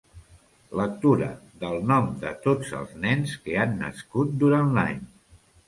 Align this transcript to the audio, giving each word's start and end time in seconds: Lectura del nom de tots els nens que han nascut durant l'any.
Lectura 0.79 1.27
del 1.65 1.77
nom 1.91 2.09
de 2.25 2.33
tots 2.47 2.73
els 2.81 2.97
nens 3.05 3.37
que 3.47 3.55
han 3.67 3.79
nascut 3.85 4.35
durant 4.43 4.77
l'any. 4.81 5.09